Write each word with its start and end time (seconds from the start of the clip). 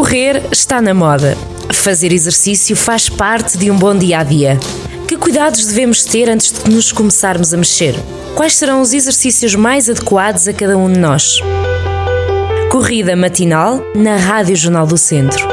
Correr 0.00 0.48
está 0.50 0.80
na 0.80 0.94
moda. 0.94 1.36
Fazer 1.74 2.10
exercício 2.10 2.74
faz 2.74 3.10
parte 3.10 3.58
de 3.58 3.70
um 3.70 3.76
bom 3.76 3.94
dia 3.94 4.20
a 4.20 4.24
dia. 4.24 4.58
Que 5.06 5.14
cuidados 5.14 5.66
devemos 5.66 6.06
ter 6.06 6.26
antes 6.26 6.50
de 6.50 6.70
nos 6.70 6.90
começarmos 6.90 7.52
a 7.52 7.56
mexer? 7.58 7.94
Quais 8.34 8.56
serão 8.56 8.80
os 8.80 8.94
exercícios 8.94 9.54
mais 9.54 9.90
adequados 9.90 10.48
a 10.48 10.54
cada 10.54 10.78
um 10.78 10.90
de 10.90 10.98
nós? 10.98 11.40
Corrida 12.70 13.14
matinal 13.14 13.84
na 13.94 14.16
Rádio 14.16 14.56
Jornal 14.56 14.86
do 14.86 14.96
Centro. 14.96 15.46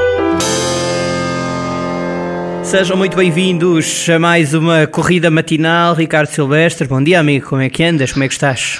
Sejam 2.63 2.95
muito 2.95 3.17
bem-vindos 3.17 4.07
a 4.09 4.17
mais 4.17 4.53
uma 4.53 4.87
corrida 4.87 5.29
matinal. 5.29 5.93
Ricardo 5.93 6.29
Silvestre, 6.29 6.87
bom 6.87 7.03
dia, 7.03 7.19
amigo. 7.19 7.49
Como 7.49 7.61
é 7.61 7.69
que 7.69 7.83
andas? 7.83 8.13
Como 8.13 8.23
é 8.23 8.29
que 8.29 8.33
estás? 8.33 8.79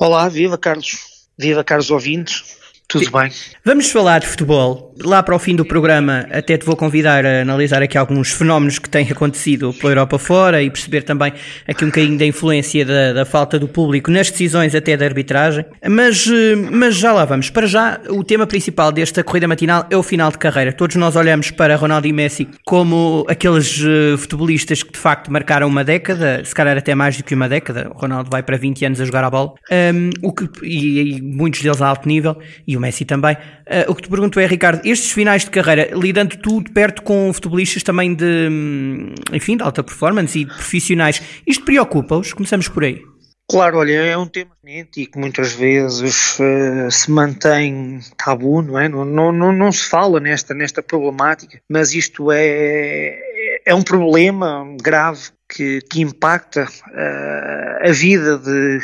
Olá, 0.00 0.28
viva 0.28 0.58
Carlos. 0.58 0.96
Viva 1.38 1.62
Carlos 1.62 1.88
ouvintes. 1.88 2.57
Tudo 2.88 3.10
bem. 3.10 3.30
Vamos 3.62 3.90
falar 3.90 4.20
de 4.20 4.26
futebol. 4.26 4.94
Lá 5.04 5.22
para 5.22 5.36
o 5.36 5.38
fim 5.38 5.54
do 5.54 5.62
programa, 5.62 6.26
até 6.30 6.56
te 6.56 6.64
vou 6.64 6.74
convidar 6.74 7.24
a 7.26 7.42
analisar 7.42 7.82
aqui 7.82 7.98
alguns 7.98 8.32
fenómenos 8.32 8.78
que 8.78 8.88
têm 8.88 9.06
acontecido 9.10 9.74
pela 9.74 9.92
Europa 9.92 10.18
fora 10.18 10.62
e 10.62 10.70
perceber 10.70 11.02
também 11.02 11.34
aqui 11.68 11.84
um 11.84 11.88
bocadinho 11.88 12.18
da 12.18 12.24
influência 12.24 12.86
da, 12.86 13.12
da 13.12 13.24
falta 13.26 13.58
do 13.58 13.68
público 13.68 14.10
nas 14.10 14.30
decisões 14.30 14.74
até 14.74 14.96
da 14.96 15.04
arbitragem. 15.04 15.66
Mas, 15.86 16.26
eh, 16.26 16.56
mas 16.56 16.96
já 16.96 17.12
lá 17.12 17.26
vamos. 17.26 17.50
Para 17.50 17.66
já, 17.66 18.00
o 18.08 18.24
tema 18.24 18.46
principal 18.46 18.90
desta 18.90 19.22
corrida 19.22 19.46
matinal 19.46 19.86
é 19.90 19.96
o 19.96 20.02
final 20.02 20.30
de 20.30 20.38
carreira. 20.38 20.72
Todos 20.72 20.96
nós 20.96 21.14
olhamos 21.14 21.50
para 21.50 21.76
Ronaldo 21.76 22.06
e 22.06 22.12
Messi 22.12 22.48
como 22.64 23.26
aqueles 23.28 23.80
uh, 23.80 24.16
futebolistas 24.16 24.82
que 24.82 24.92
de 24.92 24.98
facto 24.98 25.30
marcaram 25.30 25.68
uma 25.68 25.84
década, 25.84 26.42
se 26.42 26.54
calhar 26.54 26.78
até 26.78 26.94
mais 26.94 27.18
do 27.18 27.22
que 27.22 27.34
uma 27.34 27.50
década. 27.50 27.90
O 27.94 27.98
Ronaldo 27.98 28.30
vai 28.30 28.42
para 28.42 28.56
20 28.56 28.86
anos 28.86 29.00
a 29.02 29.04
jogar 29.04 29.24
a 29.24 29.30
bola, 29.30 29.52
um, 29.70 30.10
o 30.22 30.32
que, 30.32 30.48
e, 30.62 31.16
e 31.16 31.22
muitos 31.22 31.60
deles 31.60 31.82
a 31.82 31.86
alto 31.86 32.08
nível. 32.08 32.34
E 32.66 32.77
o 32.78 32.80
Messi 32.80 33.04
também. 33.04 33.34
Uh, 33.34 33.90
o 33.90 33.94
que 33.94 34.02
te 34.02 34.08
pergunto 34.08 34.40
é, 34.40 34.46
Ricardo, 34.46 34.80
estes 34.84 35.12
finais 35.12 35.44
de 35.44 35.50
carreira, 35.50 35.90
lidando 35.92 36.36
tu 36.38 36.62
de 36.62 36.70
perto 36.70 37.02
com 37.02 37.32
futebolistas 37.32 37.82
também 37.82 38.14
de, 38.14 38.48
hum, 38.50 39.14
enfim, 39.32 39.56
de 39.56 39.62
alta 39.62 39.82
performance 39.82 40.38
e 40.38 40.46
profissionais, 40.46 41.22
isto 41.46 41.64
preocupa-os? 41.64 42.32
Começamos 42.32 42.68
por 42.68 42.84
aí. 42.84 43.02
Claro, 43.50 43.78
olha, 43.78 43.92
é 43.92 44.16
um 44.16 44.26
tema 44.26 44.50
e 44.66 44.84
que 44.84 45.18
muitas 45.18 45.54
vezes 45.54 46.38
uh, 46.38 46.90
se 46.90 47.10
mantém 47.10 47.98
tabu, 48.18 48.60
não 48.60 48.78
é? 48.78 48.90
Não, 48.90 49.06
não, 49.06 49.32
não, 49.32 49.52
não, 49.52 49.72
se 49.72 49.88
fala 49.88 50.20
nesta, 50.20 50.52
nesta 50.52 50.82
problemática, 50.82 51.58
mas 51.66 51.94
isto 51.94 52.30
é, 52.30 53.18
é 53.64 53.74
um 53.74 53.82
problema 53.82 54.66
grave 54.82 55.30
que, 55.48 55.80
que 55.90 56.02
impacta 56.02 56.64
uh, 56.64 57.88
a 57.88 57.90
vida 57.90 58.38
de, 58.38 58.80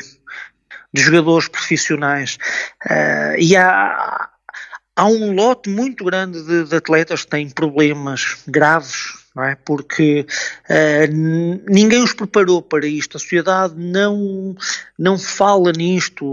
de 0.94 1.02
jogadores 1.02 1.48
profissionais. 1.48 2.38
Uh, 2.88 3.36
e 3.38 3.56
há, 3.56 4.30
há 4.96 5.06
um 5.06 5.32
lote 5.34 5.68
muito 5.68 6.04
grande 6.04 6.42
de, 6.44 6.64
de 6.64 6.76
atletas 6.76 7.24
que 7.24 7.30
têm 7.30 7.50
problemas 7.50 8.38
graves 8.46 9.24
é? 9.42 9.56
Porque 9.64 10.24
uh, 10.70 11.12
ninguém 11.68 12.02
os 12.04 12.12
preparou 12.12 12.62
para 12.62 12.86
isto, 12.86 13.16
a 13.16 13.20
sociedade 13.20 13.74
não, 13.76 14.54
não 14.96 15.18
fala 15.18 15.72
nisto 15.72 16.24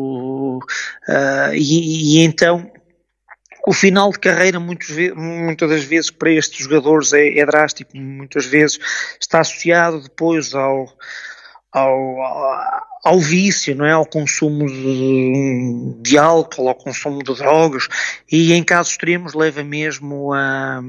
uh, 0.59 1.53
e, 1.53 2.19
e, 2.19 2.19
então 2.19 2.71
o 3.65 3.73
final 3.73 4.11
de 4.11 4.19
carreira 4.19 4.59
muitas, 4.59 4.95
muitas 5.15 5.69
das 5.69 5.83
vezes 5.83 6.11
para 6.11 6.31
estes 6.31 6.63
jogadores 6.63 7.11
é, 7.13 7.39
é 7.39 7.45
drástico, 7.45 7.97
muitas 7.97 8.45
vezes 8.45 8.79
está 9.19 9.39
associado 9.39 10.01
depois 10.01 10.53
ao, 10.53 10.87
ao 11.71 12.21
ao 12.21 12.91
vício, 13.19 13.75
não 13.75 13.85
é? 13.85 13.91
Ao 13.91 14.05
consumo 14.05 14.67
de, 14.67 15.95
de, 16.02 16.17
álcool, 16.17 16.67
ao 16.67 16.75
consumo 16.75 17.23
de 17.23 17.35
drogas 17.35 17.88
e 18.31 18.53
em 18.53 18.63
casos 18.63 18.91
extremos 18.91 19.33
leva 19.33 19.63
mesmo 19.63 20.33
a, 20.33 20.81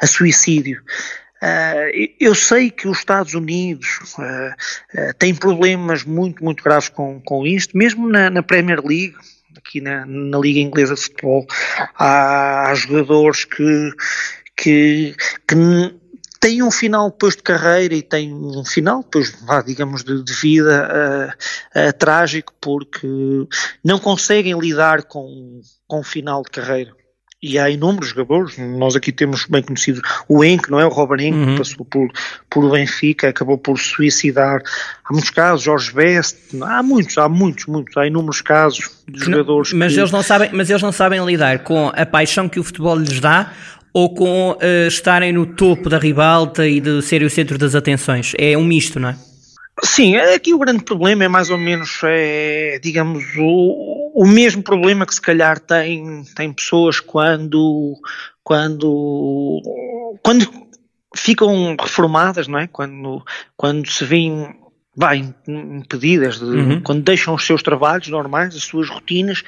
a 0.00 0.06
suicídio. 0.06 0.82
Uh, 1.42 2.10
eu 2.20 2.34
sei 2.34 2.70
que 2.70 2.86
os 2.86 2.98
Estados 2.98 3.32
Unidos 3.32 3.98
uh, 4.18 4.52
uh, 5.00 5.14
têm 5.18 5.34
problemas 5.34 6.04
muito, 6.04 6.44
muito 6.44 6.62
graves 6.62 6.90
com, 6.90 7.18
com 7.24 7.46
isto, 7.46 7.76
mesmo 7.76 8.06
na, 8.06 8.28
na 8.28 8.42
Premier 8.42 8.84
League, 8.84 9.14
aqui 9.56 9.80
na, 9.80 10.04
na, 10.04 10.38
Liga 10.38 10.60
Inglesa 10.60 10.94
de 10.94 11.00
Futebol, 11.00 11.46
há, 11.98 12.70
há 12.70 12.74
jogadores 12.74 13.46
que, 13.46 13.90
que, 14.54 15.14
que 15.48 15.56
tem 16.40 16.62
um 16.62 16.70
final 16.70 17.10
depois 17.10 17.36
de 17.36 17.42
carreira 17.42 17.94
e 17.94 18.02
tem 18.02 18.32
um 18.32 18.64
final 18.64 19.02
depois, 19.02 19.36
digamos, 19.66 20.02
de, 20.02 20.24
de 20.24 20.32
vida 20.32 20.88
uh, 20.88 21.78
uh, 21.78 21.92
trágico 21.92 22.54
porque 22.58 23.06
não 23.84 23.98
conseguem 23.98 24.58
lidar 24.58 25.04
com, 25.04 25.60
com 25.86 26.00
o 26.00 26.04
final 26.04 26.42
de 26.42 26.50
carreira. 26.50 26.98
E 27.42 27.58
há 27.58 27.70
inúmeros 27.70 28.10
jogadores, 28.10 28.58
nós 28.58 28.94
aqui 28.94 29.10
temos 29.10 29.46
bem 29.46 29.62
conhecido 29.62 30.02
o 30.28 30.44
Enk, 30.44 30.70
não 30.70 30.78
é? 30.78 30.84
O 30.84 30.90
Robert 30.90 31.20
Enk, 31.20 31.38
uhum. 31.38 31.56
passou 31.56 31.86
por, 31.86 32.06
por 32.50 32.64
o 32.66 32.70
Benfica, 32.72 33.30
acabou 33.30 33.56
por 33.56 33.78
suicidar. 33.78 34.62
Há 35.02 35.12
muitos 35.12 35.30
casos, 35.30 35.62
Jorge 35.62 35.90
Best, 35.90 36.36
há 36.60 36.82
muitos, 36.82 37.16
há 37.16 37.30
muitos, 37.30 37.64
muitos, 37.64 37.96
há 37.96 38.06
inúmeros 38.06 38.42
casos 38.42 38.90
de 39.08 39.24
jogadores. 39.24 39.72
Mas, 39.72 39.94
que... 39.94 40.00
eles 40.00 40.10
não 40.10 40.22
sabem, 40.22 40.50
mas 40.52 40.68
eles 40.68 40.82
não 40.82 40.92
sabem 40.92 41.24
lidar 41.24 41.60
com 41.60 41.90
a 41.94 42.04
paixão 42.04 42.46
que 42.46 42.60
o 42.60 42.62
futebol 42.62 42.96
lhes 42.96 43.20
dá 43.20 43.50
ou 43.92 44.14
com 44.14 44.52
uh, 44.52 44.86
estarem 44.88 45.32
no 45.32 45.46
topo 45.46 45.88
da 45.88 45.98
ribalta 45.98 46.66
e 46.66 46.80
de 46.80 47.02
serem 47.02 47.26
o 47.26 47.30
centro 47.30 47.58
das 47.58 47.74
atenções? 47.74 48.32
É 48.38 48.56
um 48.56 48.64
misto, 48.64 49.00
não 49.00 49.10
é? 49.10 49.16
Sim, 49.82 50.16
aqui 50.16 50.52
o 50.52 50.58
grande 50.58 50.84
problema 50.84 51.24
é 51.24 51.28
mais 51.28 51.48
ou 51.48 51.56
menos, 51.56 52.00
é, 52.04 52.78
digamos, 52.82 53.24
o, 53.38 54.12
o 54.14 54.26
mesmo 54.26 54.62
problema 54.62 55.06
que 55.06 55.14
se 55.14 55.20
calhar 55.20 55.58
tem, 55.58 56.22
tem 56.36 56.52
pessoas 56.52 57.00
quando, 57.00 57.94
quando, 58.44 59.62
quando 60.22 60.46
ficam 61.16 61.76
reformadas, 61.80 62.46
não 62.46 62.58
é? 62.58 62.66
Quando, 62.66 63.24
quando 63.56 63.90
se 63.90 64.04
vêem 64.04 64.54
vai, 64.96 65.32
impedidas, 65.46 66.38
de, 66.38 66.44
uhum. 66.44 66.80
quando 66.80 67.02
deixam 67.02 67.34
os 67.34 67.46
seus 67.46 67.62
trabalhos 67.62 68.08
normais, 68.08 68.56
as 68.56 68.64
suas 68.64 68.88
rotinas, 68.88 69.42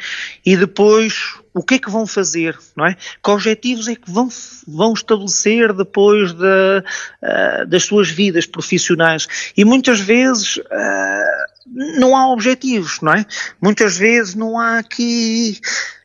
e 0.47 0.56
depois 0.56 1.34
o 1.53 1.62
que 1.62 1.75
é 1.75 1.78
que 1.78 1.91
vão 1.91 2.06
fazer, 2.06 2.56
não 2.76 2.86
é? 2.86 2.97
Que 3.22 3.30
objetivos 3.30 3.88
é 3.88 3.97
que 3.97 4.10
vão, 4.10 4.28
vão 4.69 4.92
estabelecer 4.92 5.72
depois 5.72 6.32
de, 6.32 6.44
uh, 6.44 7.66
das 7.66 7.84
suas 7.84 8.08
vidas 8.08 8.47
profissionais? 8.47 9.26
E 9.56 9.64
muitas 9.64 10.00
vezes 10.00 10.58
uh, 10.58 10.62
não 11.66 12.16
há 12.16 12.32
objetivos, 12.32 13.00
não 13.02 13.12
é? 13.12 13.26
Muitas 13.60 13.98
vezes 13.98 14.36
não 14.36 14.58
há 14.58 14.78
aqui, 14.78 15.58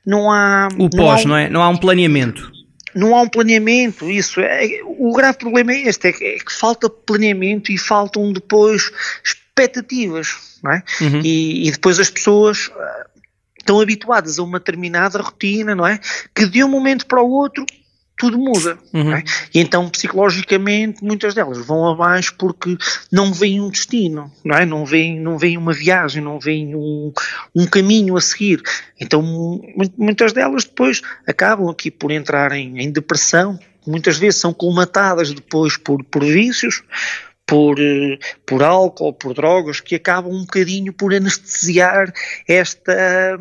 não 0.06 0.32
há... 0.32 0.68
O 0.80 0.90
pós, 0.90 1.24
não, 1.26 1.36
há, 1.36 1.38
não 1.38 1.38
é? 1.38 1.50
Não 1.50 1.64
há 1.64 1.70
um 1.70 1.78
planeamento 1.78 2.57
não 2.98 3.16
há 3.16 3.22
um 3.22 3.30
planeamento, 3.30 4.10
isso 4.10 4.42
é, 4.42 4.82
o 4.84 5.14
grave 5.14 5.38
problema 5.38 5.72
é 5.72 5.88
este, 5.88 6.08
é 6.08 6.14
que, 6.14 6.26
é 6.26 6.40
que 6.40 6.52
falta 6.52 6.90
planeamento 6.90 7.72
e 7.72 7.78
faltam 7.78 8.34
depois 8.34 8.92
expectativas, 9.24 10.60
não 10.64 10.72
é? 10.72 10.84
Uhum. 11.02 11.22
E, 11.24 11.68
e, 11.68 11.72
depois 11.72 12.00
as 12.00 12.10
pessoas 12.10 12.68
uh, 12.68 13.22
estão 13.58 13.80
habituadas 13.80 14.40
a 14.40 14.44
uma 14.44 14.60
determinada 14.60 15.22
rotina, 15.22 15.76
não 15.76 15.86
é? 15.86 16.00
Que 16.34 16.48
de 16.48 16.64
um 16.64 16.70
momento 16.70 17.06
para 17.06 17.22
o 17.22 17.30
outro 17.30 17.66
tudo 18.18 18.38
muda. 18.38 18.78
Uhum. 18.92 19.14
É? 19.14 19.24
E 19.54 19.60
então, 19.60 19.88
psicologicamente, 19.90 21.04
muitas 21.04 21.36
delas 21.36 21.64
vão 21.66 21.88
abaixo 21.88 22.34
porque 22.38 22.76
não 23.12 23.32
veem 23.32 23.62
um 23.62 23.70
destino, 23.70 24.32
não 24.44 24.58
é? 24.58 24.66
Não 24.66 24.86
veem, 24.86 25.20
não 25.20 25.38
veem 25.38 25.58
uma 25.58 25.72
viagem, 25.72 26.22
não 26.22 26.40
veem 26.40 26.76
um, 26.76 27.14
um 27.56 27.68
caminho 27.68 28.18
a 28.18 28.22
seguir. 28.22 28.62
Então, 29.00 29.22
muitas 29.98 30.34
delas 30.34 30.64
depois 30.64 31.02
acabam 31.28 31.70
aqui 31.70 31.92
por 31.92 32.12
entrar 32.12 32.52
em, 32.52 32.82
em 32.82 32.92
depressão, 32.92 33.60
muitas 33.86 34.18
vezes 34.18 34.42
são 34.42 34.54
colmatadas 34.54 35.32
depois 35.32 35.78
por, 35.78 36.04
por 36.04 36.26
vícios, 36.26 36.84
por, 37.46 37.80
eh, 37.80 38.20
por 38.46 38.62
álcool, 38.62 39.14
por 39.14 39.34
drogas, 39.34 39.80
que 39.80 39.96
acabam 39.96 40.34
um 40.34 40.42
bocadinho 40.42 40.92
por 40.92 41.14
anestesiar 41.14 42.12
esta, 42.46 43.40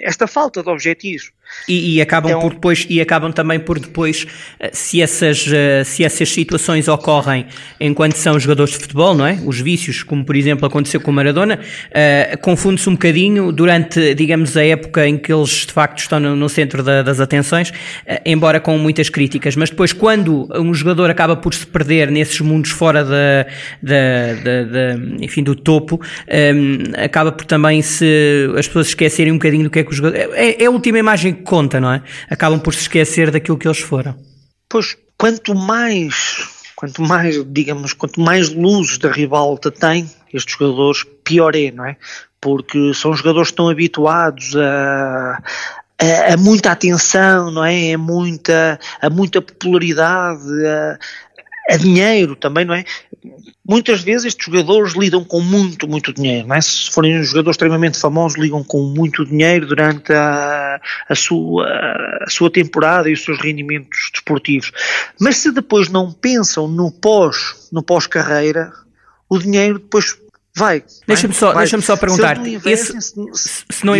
esta 0.00 0.26
falta 0.26 0.62
de 0.62 0.70
objetivos. 0.70 1.32
E, 1.68 1.96
e, 1.96 2.02
acabam 2.02 2.30
então, 2.30 2.40
por 2.40 2.54
depois 2.54 2.86
e 2.88 3.00
acabam 3.00 3.32
também 3.32 3.60
por 3.60 3.78
depois 3.78 4.26
eh, 4.58 4.70
se 4.72 5.00
essas 5.00 5.46
eh, 5.52 5.84
se 5.84 6.02
essas 6.02 6.28
situações 6.28 6.88
ocorrem 6.88 7.46
enquanto 7.80 8.16
são 8.16 8.38
jogadores 8.38 8.72
de 8.72 8.80
futebol 8.80 9.14
não 9.14 9.26
é? 9.26 9.38
Os 9.44 9.60
vícios 9.60 10.02
como 10.02 10.24
por 10.24 10.34
exemplo 10.34 10.66
aconteceu 10.66 11.00
com 11.00 11.10
o 11.10 11.14
Maradona 11.14 11.60
uh, 11.60 12.38
confunde-se 12.38 12.88
um 12.88 12.92
bocadinho 12.92 13.52
durante 13.52 14.14
digamos 14.14 14.56
a 14.56 14.64
época 14.64 15.06
em 15.06 15.16
que 15.16 15.32
eles 15.32 15.66
de 15.66 15.72
facto 15.72 15.98
estão 16.00 16.18
no, 16.18 16.34
no 16.34 16.48
centro 16.48 16.82
da, 16.82 17.02
das 17.02 17.20
atenções 17.20 17.70
uh, 17.70 18.20
embora 18.26 18.58
com 18.58 18.76
muitas 18.76 19.08
críticas. 19.08 19.54
Mas 19.54 19.70
depois 19.70 19.92
quando 19.92 20.48
um 20.54 20.74
jogador 20.74 21.10
acaba 21.10 21.36
por 21.36 21.54
se 21.54 21.66
perder 21.66 22.10
nesses 22.10 22.40
mundos 22.40 22.72
fora 22.72 23.04
da, 23.04 23.46
da, 23.80 24.34
da, 24.42 24.64
da 24.64 25.24
enfim 25.24 25.42
do 25.42 25.54
topo 25.54 26.00
um, 26.28 27.04
acaba 27.04 27.30
por 27.30 27.46
também 27.46 27.82
se 27.82 28.50
as 28.56 28.66
pessoas 28.66 28.88
esquecerem 28.88 29.32
um 29.32 29.36
bocadinho 29.36 29.64
do 29.64 29.70
que 29.70 29.78
é 29.78 29.84
que 29.84 29.90
o 29.90 29.94
jogador 29.94 30.16
é, 30.34 30.62
é 30.62 30.66
a 30.66 30.70
última 30.70 30.98
imagem 30.98 31.34
conta, 31.42 31.80
não 31.80 31.92
é? 31.92 32.02
Acabam 32.30 32.60
por 32.60 32.74
se 32.74 32.82
esquecer 32.82 33.30
daquilo 33.30 33.58
que 33.58 33.66
eles 33.66 33.80
foram. 33.80 34.14
Pois, 34.68 34.96
quanto 35.18 35.54
mais, 35.54 36.48
quanto 36.74 37.02
mais, 37.02 37.44
digamos, 37.46 37.92
quanto 37.92 38.20
mais 38.20 38.48
luzes 38.48 38.98
da 38.98 39.10
ribalta 39.10 39.70
tem 39.70 40.10
estes 40.32 40.56
jogadores, 40.56 41.04
pior 41.24 41.54
é, 41.54 41.70
não 41.70 41.84
é? 41.84 41.96
Porque 42.40 42.92
são 42.94 43.14
jogadores 43.14 43.48
que 43.48 43.52
estão 43.52 43.68
habituados 43.68 44.56
a, 44.56 45.42
a, 46.00 46.32
a, 46.32 46.36
muita 46.36 46.72
atenção, 46.72 47.50
não 47.50 47.64
é? 47.64 47.92
A 47.92 47.98
muita, 47.98 48.80
a 49.00 49.10
muita 49.10 49.40
popularidade, 49.40 50.42
a, 50.66 50.98
a 51.68 51.76
dinheiro 51.76 52.34
também, 52.36 52.64
não 52.64 52.74
é? 52.74 52.84
Muitas 53.66 54.02
vezes 54.02 54.26
estes 54.26 54.46
jogadores 54.46 54.94
lidam 54.94 55.24
com 55.24 55.40
muito, 55.40 55.86
muito 55.86 56.12
dinheiro, 56.12 56.48
não 56.48 56.56
é? 56.56 56.60
Se 56.60 56.90
forem 56.90 57.22
jogadores 57.22 57.54
extremamente 57.54 57.98
famosos, 57.98 58.36
ligam 58.36 58.64
com 58.64 58.82
muito 58.82 59.24
dinheiro 59.24 59.66
durante 59.66 60.12
a, 60.12 60.80
a, 61.08 61.14
sua, 61.14 61.66
a 62.20 62.28
sua 62.28 62.50
temporada 62.50 63.08
e 63.08 63.12
os 63.12 63.22
seus 63.22 63.40
rendimentos 63.40 64.10
desportivos. 64.12 64.72
Mas 65.20 65.36
se 65.36 65.52
depois 65.52 65.88
não 65.88 66.12
pensam 66.12 66.66
no 66.66 66.90
pós, 66.90 67.68
no 67.70 67.82
pós-carreira, 67.82 68.72
o 69.28 69.38
dinheiro 69.38 69.78
depois 69.78 70.16
Vai. 70.54 70.84
Deixa-me 71.06 71.32
só, 71.32 71.54
deixa 71.54 71.80
só 71.80 71.96
perguntar. 71.96 72.36
Se, 72.44 73.00
se 73.70 73.86
não 73.86 73.94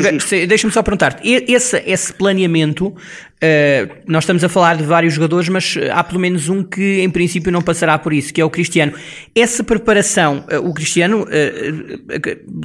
deixa-me 0.47 0.73
só 0.73 0.83
perguntar. 0.83 1.19
Esse, 1.25 1.83
esse 1.87 2.13
planeamento 2.13 2.95
Uh, 3.43 3.93
nós 4.07 4.23
estamos 4.23 4.45
a 4.45 4.49
falar 4.49 4.77
de 4.77 4.85
vários 4.85 5.15
jogadores, 5.15 5.49
mas 5.49 5.77
há 5.91 6.05
pelo 6.05 6.21
menos 6.21 6.49
um 6.49 6.63
que 6.63 7.01
em 7.01 7.11
princípio 7.11 7.51
não 7.51 7.61
passará 7.61 7.99
por 7.99 8.13
isso, 8.13 8.33
que 8.33 8.41
é 8.41 8.45
o 8.45 8.51
Cristiano. 8.51 8.93
Essa 9.35 9.65
preparação, 9.65 10.45
uh, 10.49 10.69
o 10.69 10.73
Cristiano, 10.73 11.23
uh, 11.23 11.27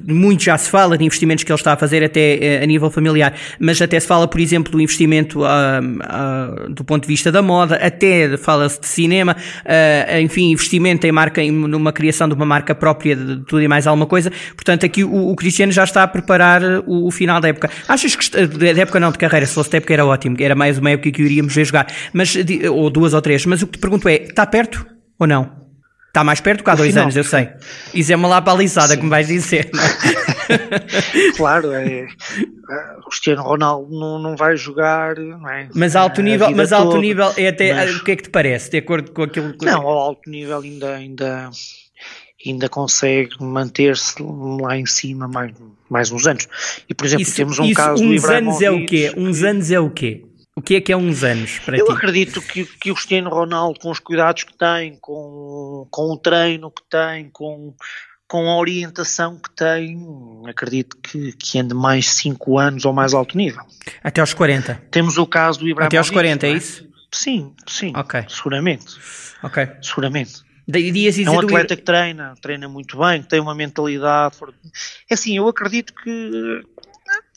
muito 0.07 0.43
já 0.43 0.55
se 0.55 0.69
fala 0.69 0.95
de 0.95 1.03
investimentos 1.03 1.43
que 1.43 1.51
ele 1.51 1.57
está 1.57 1.73
a 1.73 1.77
fazer 1.77 2.03
até 2.03 2.61
a 2.61 2.65
nível 2.67 2.91
familiar, 2.91 3.33
mas 3.59 3.81
até 3.81 3.99
se 3.99 4.05
fala, 4.05 4.27
por 4.27 4.39
exemplo, 4.39 4.71
do 4.71 4.79
investimento 4.79 5.39
do 6.69 6.83
ponto 6.83 7.03
de 7.03 7.07
vista 7.07 7.31
da 7.31 7.41
moda, 7.41 7.75
até 7.75 8.37
fala-se 8.37 8.79
de 8.79 8.87
cinema, 8.87 9.35
enfim, 10.21 10.51
investimento 10.51 11.07
em 11.07 11.11
marca, 11.11 11.41
em, 11.41 11.51
numa 11.51 11.91
criação 11.91 12.27
de 12.27 12.35
uma 12.35 12.45
marca 12.45 12.75
própria 12.75 13.15
de 13.15 13.37
tudo 13.45 13.61
e 13.61 13.67
mais 13.67 13.87
alguma 13.87 14.05
coisa. 14.05 14.31
Portanto, 14.55 14.85
aqui 14.85 15.03
o, 15.03 15.29
o 15.31 15.35
Cristiano 15.35 15.71
já 15.71 15.83
está 15.83 16.03
a 16.03 16.07
preparar 16.07 16.61
o, 16.85 17.07
o, 17.07 17.11
final 17.11 17.41
da 17.41 17.47
época. 17.47 17.69
Achas 17.87 18.15
que, 18.15 18.45
da 18.45 18.81
época 18.81 18.99
não, 18.99 19.11
de 19.11 19.17
carreira, 19.17 19.45
se 19.45 19.53
fosse 19.53 19.71
da 19.71 19.77
época 19.77 19.93
era 19.93 20.05
ótimo, 20.05 20.35
era 20.39 20.55
mais 20.55 20.66
mais 20.67 20.77
uma 20.77 20.91
época 20.91 21.11
que 21.11 21.21
iríamos 21.21 21.55
ver 21.55 21.65
jogar, 21.65 21.87
mas, 22.13 22.35
ou 22.71 22.89
duas 22.89 23.13
ou 23.13 23.21
três, 23.21 23.45
mas 23.45 23.61
o 23.61 23.67
que 23.67 23.77
te 23.77 23.79
pergunto 23.79 24.07
é, 24.09 24.15
está 24.15 24.45
perto 24.45 24.85
ou 25.17 25.25
não? 25.25 25.65
Está 26.07 26.23
mais 26.23 26.41
perto 26.41 26.63
que 26.63 26.69
há 26.69 26.75
dois 26.75 26.97
anos, 26.97 27.15
eu 27.15 27.23
sei. 27.23 27.49
Isso 27.93 28.11
é 28.11 28.15
uma 28.15 28.27
lapalizada, 28.27 28.97
como 28.97 29.09
vais 29.09 29.27
dizer. 29.27 29.69
É? 30.49 31.31
claro, 31.37 31.71
é, 31.73 31.99
é, 32.01 32.07
o 33.05 33.09
Cristiano 33.09 33.43
Ronaldo 33.43 33.87
não, 33.91 34.17
não 34.17 34.35
vai 34.35 34.57
jogar, 34.57 35.15
não 35.15 35.47
é? 35.47 35.69
Mas 35.75 35.95
alto 35.95 36.21
nível, 36.21 36.49
mas 36.51 36.73
alto 36.73 36.89
toda, 36.89 37.01
nível 37.01 37.31
é 37.37 37.49
até 37.49 37.73
mas... 37.73 37.95
o 37.97 38.03
que 38.03 38.11
é 38.11 38.15
que 38.15 38.23
te 38.23 38.29
parece, 38.29 38.71
de 38.71 38.77
acordo 38.77 39.11
com 39.11 39.23
aquilo 39.23 39.55
que 39.55 39.65
Não, 39.65 39.81
ao 39.81 39.99
alto 39.99 40.29
nível 40.29 40.59
ainda 40.59 40.95
ainda 40.95 41.51
ainda 42.45 42.69
consegue 42.69 43.31
manter-se 43.39 44.15
lá 44.61 44.77
em 44.77 44.85
cima 44.85 45.27
mais, 45.27 45.53
mais 45.89 46.11
uns 46.11 46.25
anos. 46.25 46.47
E 46.89 46.93
por 46.93 47.05
exemplo, 47.05 47.23
isso, 47.23 47.35
temos 47.35 47.59
um 47.59 47.65
isso, 47.65 47.75
caso 47.75 48.03
uns 48.03 48.25
anos 48.25 48.61
é 48.61 48.71
o 48.71 48.85
quê? 48.85 49.11
Uns 49.15 49.43
anos 49.43 49.71
é 49.71 49.79
o 49.79 49.89
quê? 49.89 50.26
O 50.57 50.61
que 50.61 50.73
é 50.73 50.81
que 50.81 50.91
é 50.91 50.97
uns 50.97 51.23
anos 51.23 51.59
para 51.59 51.77
Eu 51.77 51.85
ti? 51.85 51.91
acredito 51.91 52.41
que, 52.41 52.65
que 52.65 52.89
o 52.89 52.95
Cristiano 52.95 53.29
Ronaldo, 53.29 53.79
com 53.79 53.91
os 53.91 53.99
cuidados 53.99 54.43
que 54.43 54.57
tem, 54.57 54.97
com, 54.99 55.87
com 55.91 56.11
o 56.11 56.17
treino 56.17 56.71
que 56.71 56.81
tem, 56.89 57.29
com, 57.29 57.75
com 58.27 58.49
a 58.49 58.57
orientação 58.57 59.37
que 59.37 59.51
tem, 59.51 60.01
acredito 60.47 60.97
que, 60.97 61.31
que 61.33 61.59
ande 61.59 61.75
mais 61.75 62.09
5 62.09 62.57
anos 62.57 62.85
ou 62.85 62.91
mais 62.91 63.13
alto 63.13 63.37
nível. 63.37 63.61
Até 64.03 64.19
aos 64.19 64.33
40? 64.33 64.81
Temos 64.89 65.19
o 65.19 65.27
caso 65.27 65.59
do 65.59 65.67
Ibrahimovic. 65.67 65.95
Até 65.95 65.97
aos 65.99 66.09
40, 66.09 66.47
é? 66.47 66.49
é 66.49 66.53
isso? 66.53 66.89
Sim, 67.11 67.53
sim. 67.67 67.93
Ok. 67.95 68.25
Seguramente. 68.27 68.95
Ok. 69.43 69.67
Seguramente. 69.79 70.41
É 70.73 71.29
um 71.29 71.39
atleta 71.39 71.75
do... 71.75 71.77
que 71.77 71.83
treina, 71.83 72.33
treina 72.41 72.67
muito 72.67 72.97
bem, 72.97 73.21
que 73.21 73.29
tem 73.29 73.39
uma 73.39 73.53
mentalidade. 73.53 74.35
É 75.07 75.13
assim, 75.13 75.37
eu 75.37 75.47
acredito 75.47 75.93
que 75.93 76.63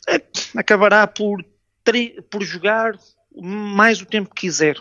eh, 0.07 0.21
acabará 0.57 1.05
por 1.05 1.45
por 2.29 2.43
jogar 2.43 2.97
mais 3.35 4.01
o 4.01 4.05
tempo 4.05 4.33
que 4.33 4.41
quiser. 4.41 4.77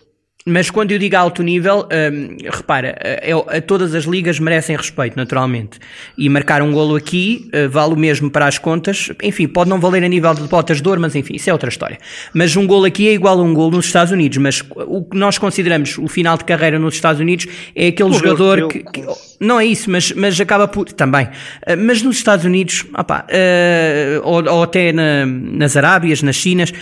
Mas 0.47 0.71
quando 0.71 0.91
eu 0.91 0.99
digo 0.99 1.17
alto 1.17 1.43
nível, 1.43 1.87
hum, 1.93 2.37
repara, 2.51 2.97
é, 2.99 3.31
é, 3.31 3.61
todas 3.61 3.95
as 3.95 4.05
ligas 4.05 4.41
merecem 4.41 4.75
respeito, 4.75 5.15
naturalmente. 5.15 5.79
E 6.17 6.31
marcar 6.31 6.63
um 6.63 6.73
golo 6.73 6.97
aqui 6.97 7.51
uh, 7.55 7.69
vale 7.69 7.93
o 7.93 7.97
mesmo 7.97 8.31
para 8.31 8.47
as 8.47 8.57
contas. 8.57 9.11
Enfim, 9.23 9.47
pode 9.47 9.69
não 9.69 9.79
valer 9.79 10.03
a 10.03 10.09
nível 10.09 10.33
de 10.33 10.43
botas 10.45 10.81
de 10.81 10.89
ouro, 10.89 10.99
mas 10.99 11.15
enfim, 11.15 11.35
isso 11.35 11.51
é 11.51 11.53
outra 11.53 11.69
história. 11.69 11.99
Mas 12.33 12.57
um 12.57 12.67
golo 12.67 12.87
aqui 12.87 13.07
é 13.07 13.13
igual 13.13 13.39
a 13.39 13.43
um 13.43 13.53
golo 13.53 13.73
nos 13.73 13.85
Estados 13.85 14.13
Unidos. 14.13 14.39
Mas 14.39 14.63
o 14.87 15.05
que 15.05 15.17
nós 15.17 15.37
consideramos 15.37 15.99
o 15.99 16.09
final 16.09 16.39
de 16.39 16.45
carreira 16.45 16.79
nos 16.79 16.95
Estados 16.95 17.21
Unidos 17.21 17.47
é 17.77 17.89
aquele 17.89 18.09
o 18.09 18.13
jogador 18.15 18.69
que, 18.69 18.83
que, 18.83 19.05
Não 19.39 19.61
é 19.61 19.67
isso, 19.67 19.91
mas, 19.91 20.11
mas 20.13 20.41
acaba 20.41 20.67
por. 20.67 20.91
Também. 20.91 21.27
Uh, 21.27 21.77
mas 21.77 22.01
nos 22.01 22.17
Estados 22.17 22.47
Unidos, 22.47 22.87
opa, 22.97 23.27
uh, 23.29 24.21
ou, 24.25 24.43
ou, 24.51 24.63
até 24.63 24.91
na, 24.91 25.27
nas 25.27 25.77
Arábias, 25.77 26.23
nas 26.23 26.37
Chinas, 26.37 26.73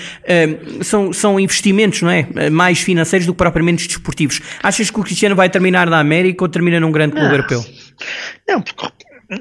são, 0.83 1.13
são 1.13 1.41
investimentos, 1.41 2.03
não 2.03 2.11
é? 2.11 2.51
Mais 2.51 2.79
financeiros 2.79 3.27
do 3.27 3.33
que 3.33 3.48
propriamente 3.51 3.87
desportivos. 3.87 4.41
Achas 4.63 4.91
que 4.91 5.01
o 5.01 5.03
Cristiano 5.03 5.35
vai 5.35 5.49
terminar 5.49 5.89
na 5.89 5.99
América 5.99 6.45
ou 6.45 6.49
termina 6.49 6.79
num 6.79 6.93
grande 6.93 7.15
clube 7.15 7.31
europeu? 7.31 7.65
Não, 8.47 8.63
porque 8.63 8.89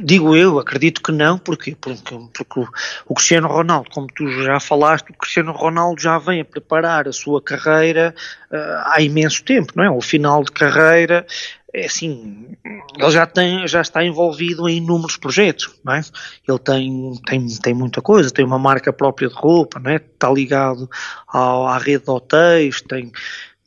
Digo 0.02 0.36
eu, 0.36 0.60
acredito 0.60 1.02
que 1.02 1.14
não, 1.14 1.38
porque, 1.38 1.74
porque, 1.80 2.14
porque 2.34 2.60
o, 2.60 2.68
o, 3.08 3.16
Cristiano 3.16 3.48
Ronaldo, 3.48 3.90
como 3.90 4.08
tu 4.08 4.30
já 4.44 4.60
falaste, 4.60 5.10
o 5.12 5.14
Cristiano 5.14 5.54
Ronaldo 5.54 6.02
já 6.02 6.18
vem 6.18 6.42
a 6.42 6.46
preparar 6.46 7.08
a 7.08 7.14
sua 7.14 7.42
carreira 7.42 8.14
uh, 8.52 8.82
há 8.84 9.02
imenso 9.02 9.42
tempo, 9.46 9.72
não 9.78 9.86
é? 9.86 9.90
O 9.90 10.02
final 10.02 10.44
de 10.44 10.52
carreira, 10.52 11.26
é 11.74 11.86
assim, 11.86 12.58
ele 12.98 13.12
já, 13.12 13.26
tem, 13.26 13.66
já 13.66 13.80
está 13.80 14.04
envolvido 14.04 14.68
em 14.68 14.76
inúmeros 14.76 15.16
projetos, 15.16 15.74
não 15.86 15.94
é? 15.94 16.02
Ele 16.46 16.60
tem, 16.60 17.22
tem, 17.26 17.48
tem 17.48 17.74
muita 17.74 18.02
coisa, 18.02 18.30
tem 18.30 18.44
uma 18.44 18.60
marca 18.60 18.92
própria 18.92 19.30
de 19.30 19.36
roupa, 19.36 19.80
não 19.80 19.92
é? 19.92 19.96
Está 19.96 20.30
ligado 20.30 20.90
ao, 21.26 21.66
à 21.66 21.78
rede 21.78 22.04
de 22.04 22.12
hotéis, 22.12 22.82
tem, 22.82 23.10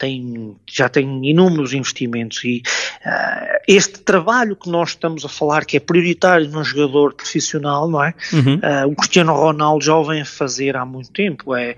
tem, 0.00 0.56
já 0.66 0.88
tem 0.88 1.28
inúmeros 1.28 1.74
investimentos 1.74 2.42
e 2.42 2.62
uh, 3.04 3.60
este 3.68 4.00
trabalho 4.00 4.56
que 4.56 4.70
nós 4.70 4.90
estamos 4.90 5.26
a 5.26 5.28
falar, 5.28 5.66
que 5.66 5.76
é 5.76 5.80
prioritário 5.80 6.48
num 6.48 6.64
jogador 6.64 7.12
profissional, 7.12 7.86
não 7.86 8.02
é? 8.02 8.14
Uhum. 8.32 8.54
Uh, 8.54 8.90
o 8.90 8.96
Cristiano 8.96 9.34
Ronaldo 9.34 9.84
já 9.84 9.94
o 9.94 10.02
vem 10.02 10.22
a 10.22 10.24
fazer 10.24 10.74
há 10.74 10.86
muito 10.86 11.10
tempo. 11.10 11.54
É, 11.54 11.76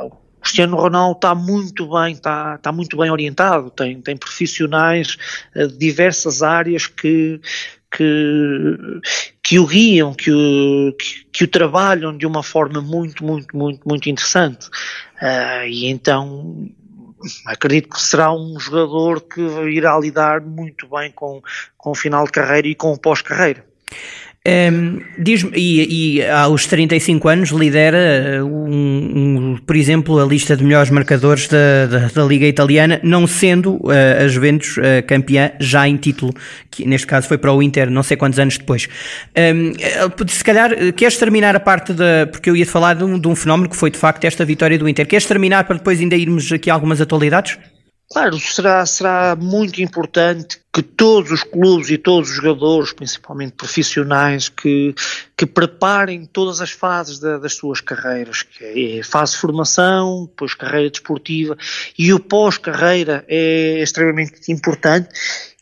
uh, 0.00 0.06
o 0.06 0.40
Cristiano 0.40 0.78
Ronaldo 0.78 1.18
está 1.18 1.34
muito 1.34 1.90
bem, 1.90 2.14
está, 2.14 2.54
está 2.54 2.72
muito 2.72 2.96
bem 2.96 3.10
orientado, 3.10 3.70
tem, 3.70 4.00
tem 4.00 4.16
profissionais 4.16 5.18
de 5.54 5.68
diversas 5.76 6.42
áreas 6.42 6.86
que, 6.86 7.38
que, 7.94 8.78
que 9.42 9.58
o 9.58 9.66
guiam, 9.66 10.14
que 10.14 10.30
o, 10.30 10.94
que, 10.98 11.26
que, 11.30 11.44
o 11.44 11.48
trabalham 11.48 12.16
de 12.16 12.24
uma 12.24 12.42
forma 12.42 12.80
muito, 12.80 13.22
muito, 13.22 13.54
muito, 13.54 13.86
muito 13.86 14.08
interessante. 14.08 14.68
Uh, 15.20 15.66
e 15.66 15.86
então 15.86 16.70
acredito 17.46 17.88
que 17.88 18.00
será 18.00 18.32
um 18.32 18.58
jogador 18.58 19.20
que 19.20 19.40
irá 19.40 19.98
lidar 19.98 20.40
muito 20.40 20.88
bem 20.88 21.10
com, 21.12 21.42
com 21.76 21.90
o 21.90 21.94
final 21.94 22.24
de 22.24 22.32
carreira 22.32 22.68
e 22.68 22.74
com 22.74 22.92
o 22.92 22.98
pós-carreira. 22.98 23.64
Um, 24.48 25.00
diz 25.18 25.46
e, 25.54 26.16
e 26.16 26.26
aos 26.26 26.66
35 26.66 27.28
anos 27.28 27.50
lidera, 27.50 28.42
um, 28.42 28.48
um, 28.48 29.58
por 29.66 29.76
exemplo, 29.76 30.18
a 30.18 30.24
lista 30.24 30.56
de 30.56 30.64
melhores 30.64 30.88
marcadores 30.90 31.48
da, 31.48 31.84
da, 31.86 31.98
da 32.08 32.24
Liga 32.24 32.46
Italiana, 32.46 32.98
não 33.02 33.26
sendo 33.26 33.74
uh, 33.74 33.90
a 34.24 34.28
Juventus 34.28 34.78
uh, 34.78 35.06
campeã 35.06 35.52
já 35.60 35.86
em 35.86 35.96
título, 35.96 36.32
que 36.70 36.86
neste 36.86 37.06
caso 37.06 37.28
foi 37.28 37.36
para 37.36 37.52
o 37.52 37.62
Inter 37.62 37.90
não 37.90 38.02
sei 38.02 38.16
quantos 38.16 38.38
anos 38.38 38.56
depois. 38.56 38.88
Um, 39.36 39.72
eh, 39.78 40.26
se 40.28 40.44
calhar, 40.44 40.70
queres 40.94 41.18
terminar 41.18 41.54
a 41.54 41.60
parte 41.60 41.92
da. 41.92 42.26
Porque 42.30 42.48
eu 42.48 42.56
ia 42.56 42.66
falar 42.66 42.94
de 42.94 43.04
um, 43.04 43.18
de 43.18 43.28
um 43.28 43.36
fenómeno 43.36 43.68
que 43.68 43.76
foi 43.76 43.90
de 43.90 43.98
facto 43.98 44.24
esta 44.24 44.44
vitória 44.44 44.78
do 44.78 44.88
Inter. 44.88 45.06
Queres 45.06 45.26
terminar 45.26 45.64
para 45.64 45.76
depois 45.76 46.00
ainda 46.00 46.16
irmos 46.16 46.50
aqui 46.52 46.70
algumas 46.70 47.00
atualidades? 47.00 47.58
Claro, 48.10 48.38
será, 48.38 48.86
será 48.86 49.36
muito 49.36 49.82
importante 49.82 50.58
que 50.72 50.80
todos 50.80 51.30
os 51.30 51.42
clubes 51.42 51.90
e 51.90 51.98
todos 51.98 52.30
os 52.30 52.36
jogadores, 52.36 52.90
principalmente 52.90 53.52
profissionais, 53.52 54.48
que, 54.48 54.94
que 55.36 55.44
preparem 55.44 56.24
todas 56.24 56.62
as 56.62 56.70
fases 56.70 57.18
da, 57.18 57.36
das 57.36 57.54
suas 57.54 57.82
carreiras, 57.82 58.42
que 58.42 58.98
é 58.98 59.02
fase 59.02 59.32
de 59.32 59.38
formação, 59.38 60.24
depois 60.24 60.54
carreira 60.54 60.88
desportiva 60.88 61.56
e 61.98 62.10
o 62.14 62.18
pós-carreira 62.18 63.26
é 63.28 63.82
extremamente 63.82 64.50
importante 64.50 65.10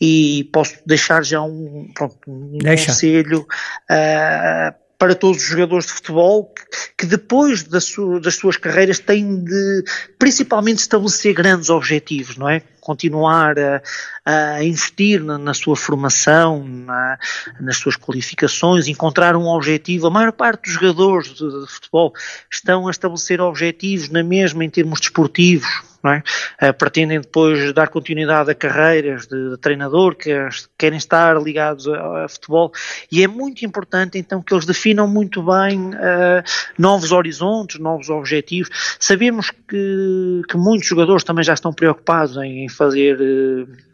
e 0.01 0.49
posso 0.53 0.75
deixar 0.87 1.25
já 1.25 1.43
um, 1.43 1.91
pronto, 1.93 2.17
um 2.29 2.59
conselho 2.59 3.41
uh, 3.41 4.86
para 4.99 5.15
todos 5.15 5.43
os 5.43 5.49
jogadores 5.49 5.87
de 5.87 5.93
futebol 5.93 6.53
que 6.97 7.07
depois 7.07 7.63
da 7.63 7.81
sua, 7.81 8.21
das 8.21 8.37
suas 8.37 8.57
carreiras 8.57 8.99
têm 8.99 9.45
de 9.45 9.85
principalmente 10.19 10.79
estabelecer 10.79 11.35
grandes 11.35 11.69
objetivos, 11.69 12.37
não 12.37 12.49
é? 12.49 12.63
Continuar 12.81 13.59
a, 13.59 13.83
a 14.25 14.65
investir 14.65 15.23
na, 15.23 15.37
na, 15.37 15.53
sua 15.53 15.77
formação, 15.77 16.65
na, 16.65 17.19
nas 17.61 17.77
suas 17.77 17.97
qualificações, 17.97 18.87
encontrar 18.87 19.37
um 19.37 19.47
objetivo. 19.47 20.07
A 20.07 20.11
maior 20.11 20.33
parte 20.33 20.63
dos 20.63 20.73
jogadores 20.75 21.35
de, 21.35 21.45
de 21.45 21.67
futebol 21.67 22.15
estão 22.51 22.87
a 22.87 22.91
estabelecer 22.91 23.41
objetivos 23.41 24.09
na 24.09 24.23
mesma 24.23 24.65
em 24.65 24.71
termos 24.71 25.01
desportivos, 25.01 25.83
é? 26.05 26.23
Uh, 26.69 26.75
pretendem 26.75 27.21
depois 27.21 27.73
dar 27.73 27.89
continuidade 27.89 28.51
a 28.51 28.55
carreiras 28.55 29.27
de, 29.27 29.51
de 29.51 29.57
treinador, 29.59 30.15
que 30.15 30.31
querem 30.79 30.99
estar 30.99 31.41
ligados 31.41 31.89
a, 31.89 32.25
a, 32.25 32.29
futebol, 32.29 32.73
e 33.11 33.23
é 33.23 33.29
muito 33.29 33.65
importante 33.65 34.19
então 34.19 34.43
que 34.43 34.55
eles 34.55 34.67
definam 34.67 35.09
muito 35.09 35.43
bem 35.43 35.91
uh, 35.91 36.43
novos 36.79 37.13
horizontes, 37.13 37.79
novos 37.79 38.09
objetivos. 38.09 38.97
Sabemos 38.99 39.51
que, 39.51 40.43
que 40.49 40.57
muitos 40.57 40.89
jogadores 40.89 41.25
também 41.25 41.45
já 41.45 41.55
estão 41.55 41.73
preocupados 41.73 42.37
em, 42.37 42.65
em 42.65 42.69
fazer 42.69 43.21
uh, 43.21 43.87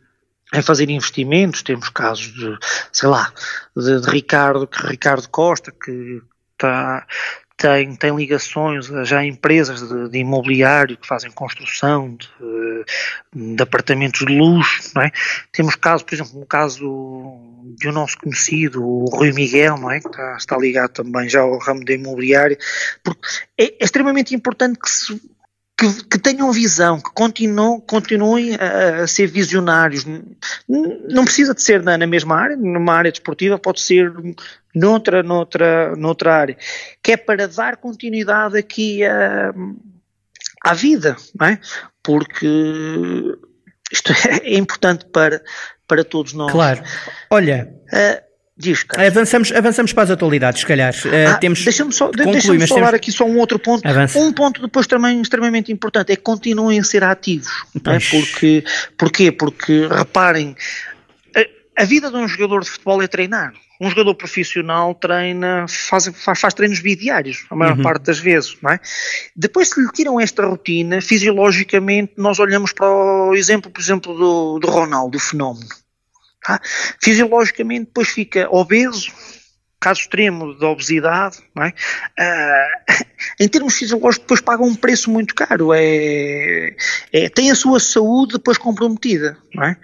em 0.53 0.61
fazer 0.61 0.91
investimentos, 0.91 1.63
temos 1.63 1.89
casos 1.89 2.33
de, 2.35 2.59
sei 2.93 3.09
lá, 3.09 3.33
de, 3.75 4.01
de 4.01 4.11
Ricardo, 4.11 4.69
Ricardo 4.85 5.27
Costa, 5.29 5.73
que 5.73 6.21
está, 6.53 7.07
tem, 7.63 7.95
tem 7.95 8.17
ligações 8.17 8.87
já 9.05 9.21
a 9.21 9.25
empresas 9.25 9.89
de, 9.89 10.09
de 10.09 10.19
imobiliário 10.19 10.97
que 10.97 11.07
fazem 11.07 11.31
construção 11.31 12.17
de, 12.17 13.55
de, 13.55 13.63
apartamentos 13.63 14.27
de 14.27 14.37
luxo, 14.37 14.99
é? 14.99 15.13
Temos 15.53 15.77
casos, 15.77 16.03
por 16.03 16.13
exemplo, 16.13 16.41
um 16.41 16.45
caso 16.45 16.85
de 17.79 17.89
um 17.89 17.93
nosso 17.93 18.19
conhecido, 18.19 18.85
o 18.85 19.05
Rui 19.05 19.33
Miguel, 19.33 19.79
não 19.79 19.93
é? 19.93 20.01
Que 20.01 20.09
está, 20.09 20.37
está 20.37 20.59
ligado 20.59 20.91
também 20.91 21.29
já 21.29 21.43
ao 21.43 21.57
ramo 21.59 21.85
da 21.85 21.93
imobiliária, 21.93 22.59
porque 23.05 23.29
é, 23.57 23.67
é 23.67 23.85
extremamente 23.85 24.35
importante 24.35 24.77
que 24.81 24.91
se 24.91 25.21
que, 25.83 26.05
que, 26.05 26.19
tenham 26.19 26.53
visão, 26.53 27.01
que 27.01 27.11
continuem, 27.11 27.81
continuem 27.81 28.55
a, 28.55 29.03
a, 29.03 29.07
ser 29.07 29.27
visionários. 29.27 30.05
Não 30.69 31.25
precisa 31.25 31.55
de 31.55 31.63
ser 31.63 31.83
na, 31.83 31.99
na, 31.99 32.07
mesma 32.07 32.37
área, 32.37 32.57
numa 32.57 32.95
área 32.95 33.11
desportiva, 33.11 33.59
pode 33.59 33.81
ser 33.81 34.13
noutra, 34.75 35.23
noutra, 35.23 35.97
noutra 35.97 36.35
área, 36.35 36.57
que 37.03 37.13
é 37.13 37.17
para 37.17 37.49
dar 37.49 37.77
continuidade 37.77 38.57
aqui 38.57 39.05
a, 39.05 39.53
à 40.63 40.73
vida, 40.73 41.17
não 41.39 41.49
é? 41.49 41.61
Porque 42.03 42.47
isto 43.91 44.13
é, 44.43 44.55
importante 44.57 45.05
para, 45.07 45.43
para 45.89 46.05
todos 46.05 46.33
nós. 46.33 46.53
Claro. 46.53 46.83
Olha. 47.29 47.75
Uh, 47.93 48.32
Diz, 48.55 48.85
avançamos, 48.99 49.51
avançamos 49.51 49.93
para 49.95 50.03
as 50.05 50.11
atualidades, 50.11 50.61
se 50.61 50.67
calhar. 50.67 50.95
Eh, 51.07 51.27
ah, 51.27 51.39
temos 51.39 51.65
deixa-me 51.65 51.91
só, 51.91 52.11
deixa 52.11 52.41
só 52.67 52.75
temos... 52.75 52.95
aqui 52.95 53.11
só 53.11 53.25
um 53.25 53.39
outro 53.39 53.59
ponto. 53.59 53.87
Avança. 53.87 54.19
Um 54.19 54.31
ponto 54.31 54.61
depois 54.61 54.87
também 54.87 55.23
extremamente 55.23 55.73
importante 55.73 56.13
é 56.13 56.17
que 56.17 56.23
continuem 56.23 56.79
a 56.79 56.85
ser 56.85 57.03
ativos. 57.03 57.51
É? 57.77 57.99
Porque, 58.11 58.65
porquê? 58.99 59.33
Porque, 59.33 59.89
reparem, 59.91 60.55
a, 61.35 61.83
a, 61.83 61.85
vida 61.87 62.11
de 62.11 62.17
um 62.17 62.29
jogador 62.29 62.63
de 62.63 62.69
futebol 62.69 63.03
é 63.03 63.09
treinar. 63.09 63.55
Um 63.81 63.89
jogador 63.89 64.15
profissional 64.15 64.95
treina, 64.95 65.65
faz, 65.67 66.11
faz, 66.15 66.39
faz 66.39 66.55
treinos 66.55 66.79
bidiários, 66.79 67.47
a 67.51 67.57
maior 67.57 67.77
uhum. 67.77 67.83
parte 67.83 68.05
das 68.05 68.19
vezes, 68.19 68.55
não 68.63 68.71
é? 68.71 68.79
Depois 69.35 69.71
se 69.71 69.81
lhe 69.81 69.91
tiram 69.93 70.21
esta 70.21 70.47
rotina, 70.47 71.01
fisiologicamente, 71.01 72.13
nós 72.19 72.39
olhamos 72.39 72.73
para 72.73 72.87
o 72.87 73.35
exemplo, 73.35 73.71
por 73.71 73.81
exemplo, 73.81 74.15
do, 74.15 74.59
do 74.59 74.69
Ronaldo, 74.69 75.13
do 75.13 75.19
fenómeno 75.19 75.82
Tá? 76.45 76.61
Fisiologicamente 77.01 77.87
depois 77.87 78.09
fica 78.09 78.49
obeso, 78.51 79.13
caso 79.83 80.01
extremo 80.01 80.57
de 80.57 80.65
obesidade, 80.65 81.39
é? 81.59 81.69
Uh, 81.69 83.05
em 83.41 83.49
termos 83.49 83.75
fisiológicos 83.75 84.19
depois 84.19 84.41
paga 84.41 84.63
um 84.63 84.75
preço 84.75 85.11
muito 85.11 85.35
caro, 85.35 85.73
é, 85.75 86.75
é, 87.13 87.29
tem 87.29 87.51
a 87.51 87.55
sua 87.55 87.81
saúde 87.81 88.35
depois 88.35 88.59
comprometida, 88.59 89.37
é? 89.61 89.77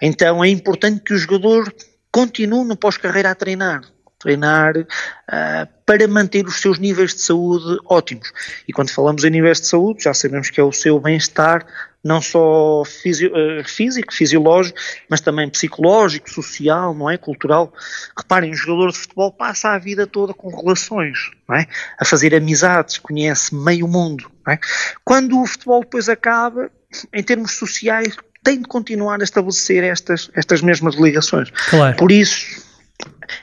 Então 0.00 0.44
é 0.44 0.48
importante 0.48 1.00
que 1.00 1.14
o 1.14 1.18
jogador 1.18 1.72
continue 2.12 2.66
no 2.66 2.76
pós-carreira 2.76 3.30
a 3.30 3.34
treinar, 3.34 3.82
treinar 4.18 4.76
uh, 4.78 5.68
para 5.84 6.08
manter 6.08 6.46
os 6.46 6.60
seus 6.60 6.78
níveis 6.78 7.14
de 7.14 7.22
saúde 7.22 7.78
ótimos. 7.86 8.32
E 8.66 8.72
quando 8.72 8.90
falamos 8.90 9.24
em 9.24 9.30
níveis 9.30 9.60
de 9.60 9.66
saúde, 9.66 10.04
já 10.04 10.12
sabemos 10.12 10.50
que 10.50 10.60
é 10.60 10.64
o 10.64 10.72
seu 10.72 10.98
bem-estar 10.98 11.66
não 12.06 12.22
só 12.22 12.84
fisio, 12.84 13.32
uh, 13.32 13.64
físico, 13.64 14.14
fisiológico, 14.14 14.78
mas 15.10 15.20
também 15.20 15.50
psicológico, 15.50 16.30
social, 16.30 16.94
não 16.94 17.10
é? 17.10 17.18
Cultural. 17.18 17.72
Reparem, 18.16 18.52
um 18.52 18.54
jogador 18.54 18.92
de 18.92 18.98
futebol 18.98 19.32
passa 19.32 19.70
a 19.70 19.78
vida 19.78 20.06
toda 20.06 20.32
com 20.32 20.48
relações, 20.48 21.18
não 21.48 21.56
é? 21.56 21.66
A 21.98 22.04
fazer 22.04 22.32
amizades, 22.34 22.98
conhece 22.98 23.52
meio 23.54 23.88
mundo, 23.88 24.30
não 24.46 24.52
é? 24.52 24.58
Quando 25.04 25.40
o 25.40 25.46
futebol 25.46 25.80
depois 25.80 26.08
acaba, 26.08 26.70
em 27.12 27.22
termos 27.22 27.52
sociais, 27.56 28.16
tem 28.44 28.60
de 28.60 28.68
continuar 28.68 29.20
a 29.20 29.24
estabelecer 29.24 29.82
estas, 29.82 30.30
estas 30.34 30.62
mesmas 30.62 30.94
ligações. 30.94 31.50
Claro. 31.68 31.96
Por 31.96 32.12
isso, 32.12 32.62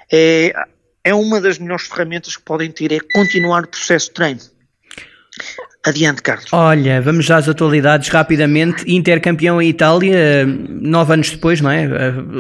é, 0.10 0.53
é 1.03 1.13
uma 1.13 1.41
das 1.41 1.60
melhores 1.60 1.86
ferramentas 1.86 2.38
que 2.38 2.43
podem 2.43 2.72
ter, 2.72 2.93
é 2.93 3.00
continuar 3.13 3.65
o 3.65 3.67
processo 3.67 4.08
de 4.08 4.13
treino. 4.13 4.39
Adiante, 5.86 6.22
Carlos. 6.22 6.48
Olha, 6.54 7.02
vamos 7.02 7.25
já 7.25 7.36
às 7.36 7.50
atualidades 7.50 8.08
rapidamente. 8.08 8.90
Inter 8.90 9.20
campeão 9.20 9.62
em 9.62 9.68
Itália, 9.68 10.46
nove 10.46 11.13
anos 11.13 11.32
depois, 11.32 11.60
não 11.60 11.70
é? 11.70 11.86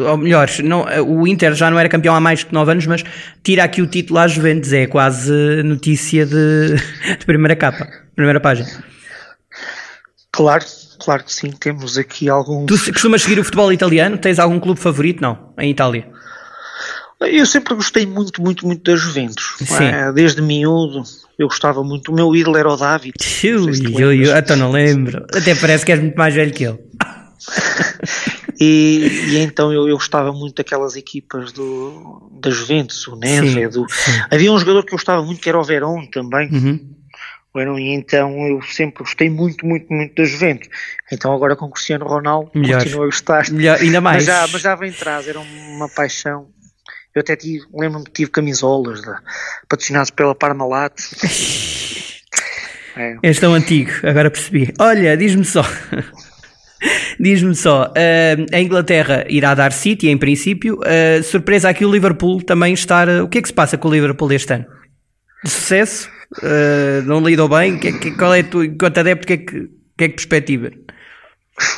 Ou 0.09 0.17
melhor, 0.17 0.47
não, 0.63 0.85
o 1.05 1.27
Inter 1.27 1.53
já 1.53 1.69
não 1.69 1.77
era 1.77 1.89
campeão 1.89 2.15
há 2.15 2.21
mais 2.21 2.45
de 2.45 2.53
nove 2.53 2.71
anos, 2.71 2.85
mas 2.85 3.03
tira 3.43 3.65
aqui 3.65 3.81
o 3.81 3.87
título 3.87 4.19
às 4.19 4.31
Juventus. 4.31 4.71
É 4.71 4.87
quase 4.87 5.61
notícia 5.63 6.25
de, 6.25 6.75
de 7.19 7.25
primeira 7.25 7.55
capa, 7.55 7.85
primeira 8.15 8.39
página. 8.39 8.69
Claro, 10.31 10.63
claro 10.99 11.23
que 11.25 11.33
sim. 11.33 11.51
Temos 11.51 11.97
aqui 11.97 12.29
algum. 12.29 12.65
Tu 12.65 12.77
costumas 12.93 13.23
seguir 13.23 13.39
o 13.39 13.43
futebol 13.43 13.73
italiano? 13.73 14.17
Tens 14.17 14.39
algum 14.39 14.57
clube 14.57 14.79
favorito? 14.79 15.21
Não, 15.21 15.53
em 15.59 15.69
Itália? 15.69 16.07
Eu 17.19 17.45
sempre 17.45 17.75
gostei 17.75 18.05
muito, 18.05 18.41
muito, 18.41 18.65
muito 18.65 18.89
da 18.89 18.97
Juventus. 18.97 19.55
É? 19.79 20.11
Desde 20.11 20.41
miúdo, 20.41 21.03
eu 21.37 21.47
gostava 21.47 21.83
muito. 21.83 22.11
O 22.11 22.15
meu 22.15 22.35
ídolo 22.35 22.57
era 22.57 22.69
o 22.69 22.77
David. 22.77 23.13
Ui, 23.95 24.03
ui, 24.05 24.31
até 24.31 24.55
não 24.55 24.71
lembro. 24.71 25.25
Até 25.33 25.55
parece 25.55 25.85
que 25.85 25.91
és 25.91 25.99
muito 25.99 26.15
mais 26.15 26.33
velho 26.33 26.53
que 26.53 26.63
ele. 26.65 26.79
e, 28.59 29.07
e, 29.29 29.37
então 29.39 29.73
eu, 29.73 29.87
eu, 29.87 29.95
gostava 29.95 30.31
muito 30.31 30.55
daquelas 30.55 30.95
equipas 30.95 31.51
do, 31.51 32.31
da 32.41 32.49
Juventus, 32.49 33.05
o 33.07 33.15
Neve, 33.15 33.67
do... 33.67 33.85
havia 34.31 34.51
um 34.51 34.57
jogador 34.57 34.83
que 34.83 34.93
eu 34.93 34.97
gostava 34.97 35.23
muito 35.23 35.41
que 35.41 35.49
era 35.49 35.59
o 35.59 35.63
Verón 35.63 36.05
também. 36.05 36.49
Uhum. 36.51 36.93
E 37.77 37.93
então 37.93 38.35
eu 38.47 38.61
sempre 38.63 39.03
gostei 39.03 39.29
muito, 39.29 39.65
muito, 39.65 39.91
muito 39.93 40.15
da 40.15 40.23
Juventus. 40.23 40.67
Então 41.11 41.31
agora 41.31 41.55
com 41.55 41.65
o 41.65 41.69
Cristiano 41.69 42.05
Ronaldo 42.05 42.49
Melhor. 42.55 42.79
continuo 42.79 43.03
a 43.03 43.05
gostar. 43.05 43.49
Melhor, 43.51 43.79
ainda 43.79 44.01
mais. 44.01 44.17
Mas 44.17 44.25
já, 44.25 44.47
mas 44.51 44.61
já 44.61 44.75
vem 44.75 44.89
atrás, 44.89 45.27
era 45.27 45.39
uma 45.39 45.87
paixão. 45.87 46.47
Eu 47.15 47.21
até 47.21 47.35
tive, 47.35 47.63
lembro-me 47.73 48.05
que 48.05 48.11
tive 48.11 48.31
camisolas 48.31 49.01
de, 49.01 49.11
patrocinadas 49.69 50.09
pela 50.09 50.33
Parmalat. 50.33 50.93
é. 52.97 53.17
És 53.21 53.39
tão 53.39 53.53
antigo, 53.53 53.91
agora 54.03 54.31
percebi. 54.31 54.73
Olha, 54.79 55.15
diz-me 55.15 55.45
só. 55.45 55.63
Diz-me 57.17 57.55
só, 57.55 57.85
uh, 57.85 58.55
a 58.55 58.59
Inglaterra 58.59 59.23
irá 59.29 59.53
dar 59.53 59.71
City 59.71 60.09
em 60.09 60.17
princípio. 60.17 60.79
Uh, 60.79 61.23
surpresa 61.23 61.69
aqui 61.69 61.85
o 61.85 61.91
Liverpool 61.91 62.41
também 62.41 62.73
estar. 62.73 63.07
Uh, 63.07 63.23
o 63.23 63.29
que 63.29 63.37
é 63.37 63.41
que 63.41 63.47
se 63.47 63.53
passa 63.53 63.77
com 63.77 63.87
o 63.87 63.93
Liverpool 63.93 64.33
este 64.33 64.53
ano? 64.53 64.65
De 65.43 65.49
sucesso? 65.49 66.09
não 67.05 67.23
lidou 67.23 67.47
bem? 67.47 67.77
Que, 67.77 67.93
que, 67.93 68.11
qual 68.11 68.33
é 68.33 68.39
a 68.39 68.43
tua, 68.43 68.65
enquanto 68.65 68.97
adepto, 68.97 69.27
que 69.27 69.33
é 69.33 69.37
que, 69.37 69.69
que 69.97 70.03
é 70.03 70.09
que 70.09 70.15
perspectiva? 70.15 70.71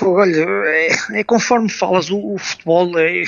Olha, 0.02 0.46
é, 0.68 1.20
é, 1.20 1.24
conforme 1.26 1.70
falas, 1.70 2.10
o, 2.10 2.34
o 2.34 2.38
futebol 2.38 2.98
é, 2.98 3.24
é, 3.24 3.26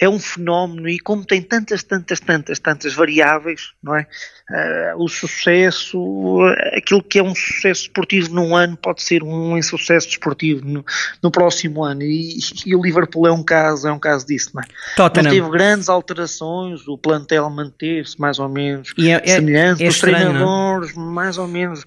é, 0.00 0.08
um 0.08 0.18
fenómeno 0.18 0.88
e 0.88 0.98
como 0.98 1.24
tem 1.24 1.40
tantas, 1.40 1.84
tantas, 1.84 2.18
tantas, 2.18 2.58
tantas 2.58 2.94
variáveis, 2.94 3.72
não 3.80 3.94
é? 3.94 4.06
Uh, 4.50 5.04
o 5.04 5.08
sucesso, 5.08 6.40
aquilo 6.76 7.00
que 7.00 7.20
é 7.20 7.22
um 7.22 7.34
sucesso 7.34 7.82
esportivo 7.82 8.34
num 8.34 8.56
ano 8.56 8.76
pode 8.76 9.02
ser 9.02 9.22
um 9.22 9.56
insucesso 9.56 10.08
desportivo 10.08 10.64
no, 10.64 10.84
no 11.22 11.30
próximo 11.30 11.84
ano 11.84 12.02
e, 12.02 12.38
e, 12.66 12.74
o 12.74 12.82
Liverpool 12.82 13.28
é 13.28 13.32
um 13.32 13.42
caso, 13.42 13.86
é 13.86 13.92
um 13.92 14.00
caso 14.00 14.26
disso, 14.26 14.50
não 14.54 14.62
é? 14.62 14.66
Tottenham. 14.96 15.30
Teve 15.30 15.50
grandes 15.50 15.88
alterações, 15.88 16.88
o 16.88 16.98
plantel 16.98 17.48
manteve-se 17.48 18.20
mais 18.20 18.40
ou 18.40 18.48
menos 18.48 18.92
é, 18.98 19.10
é, 19.10 19.26
semelhante, 19.36 19.86
os 19.86 19.94
estranho, 19.94 20.16
treinadores 20.16 20.92
mais 20.94 21.38
ou 21.38 21.46
menos 21.46 21.84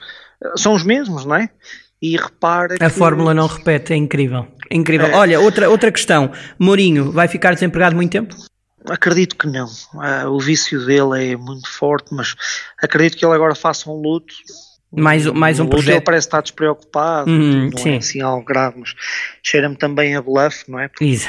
são 0.55 0.74
os 0.74 0.84
mesmos, 0.84 1.25
não 1.25 1.36
é? 1.36 1.50
E 2.01 2.17
repara 2.17 2.75
A 2.75 2.89
que... 2.89 2.89
fórmula 2.89 3.33
não 3.33 3.47
repete, 3.47 3.93
é 3.93 3.95
incrível. 3.95 4.47
Incrível. 4.69 5.07
É... 5.07 5.15
Olha, 5.15 5.39
outra, 5.39 5.69
outra 5.69 5.91
questão. 5.91 6.31
Mourinho 6.59 7.11
vai 7.11 7.27
ficar 7.27 7.53
desempregado 7.53 7.95
muito 7.95 8.11
tempo? 8.11 8.35
Acredito 8.87 9.35
que 9.35 9.47
não. 9.47 9.65
Uh, 9.65 10.29
o 10.29 10.39
vício 10.39 10.85
dele 10.85 11.33
é 11.33 11.35
muito 11.35 11.67
forte, 11.69 12.13
mas 12.13 12.35
acredito 12.81 13.17
que 13.17 13.25
ele 13.25 13.33
agora 13.33 13.55
faça 13.55 13.89
um 13.89 13.95
luto. 13.95 14.33
Mais, 14.91 15.25
mais 15.25 15.59
um 15.59 15.67
projeto. 15.67 15.95
Ele 15.95 16.01
parece 16.01 16.27
estar 16.27 16.41
despreocupado, 16.41 17.29
uhum, 17.29 17.69
não 17.69 17.79
é 17.79 17.81
sim. 17.81 17.93
é 17.93 17.97
assim 17.97 18.21
algo 18.21 18.45
grave, 18.45 18.79
mas 18.79 18.93
cheira-me 19.43 19.75
também 19.75 20.15
a 20.15 20.21
bluff, 20.21 20.63
não 20.69 20.79
é? 20.79 20.89
Isso. 21.01 21.27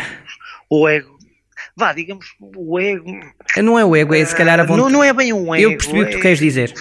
O 0.70 0.86
ego 0.86 1.16
vá, 1.76 1.92
digamos, 1.92 2.26
o 2.40 2.80
ego. 2.80 3.20
Não 3.58 3.78
é 3.78 3.84
o 3.84 3.94
ego, 3.94 4.14
é 4.14 4.24
se 4.24 4.34
calhar 4.34 4.58
a 4.58 4.64
vontade. 4.64 4.82
Não, 4.82 4.90
não 4.90 5.04
é 5.04 5.12
bem 5.12 5.32
um 5.32 5.54
ego. 5.54 5.64
Eu 5.64 5.76
percebi 5.76 6.02
o 6.02 6.06
que 6.06 6.12
tu 6.12 6.20
queres 6.20 6.38
dizer. 6.38 6.72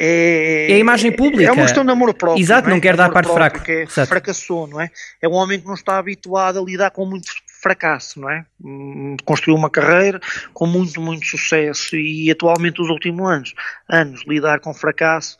É, 0.00 0.70
é 0.70 0.74
a 0.74 0.78
imagem 0.78 1.10
pública. 1.10 1.50
É 1.50 1.52
uma 1.52 1.62
questão 1.62 1.84
de 1.84 1.90
amor 1.90 2.14
próprio. 2.14 2.40
Exato, 2.40 2.68
não, 2.68 2.76
é? 2.76 2.80
quer 2.80 2.96
dar 2.96 3.10
parte 3.10 3.32
fraco. 3.32 3.60
Que 3.60 3.84
fracassou, 3.86 4.68
não 4.68 4.80
é? 4.80 4.90
É 5.20 5.28
um 5.28 5.32
homem 5.32 5.60
que 5.60 5.66
não 5.66 5.74
está 5.74 5.98
habituado 5.98 6.60
a 6.60 6.62
lidar 6.62 6.92
com 6.92 7.04
muito 7.04 7.32
fracasso, 7.60 8.20
não 8.20 8.30
é? 8.30 8.46
Hum, 8.64 9.16
construiu 9.24 9.56
uma 9.56 9.68
carreira 9.68 10.20
com 10.54 10.66
muito, 10.66 11.00
muito 11.00 11.26
sucesso 11.26 11.96
e 11.96 12.30
atualmente 12.30 12.80
os 12.80 12.88
últimos 12.88 13.28
anos, 13.28 13.54
anos 13.88 14.24
lidar 14.24 14.60
com 14.60 14.72
fracasso 14.72 15.36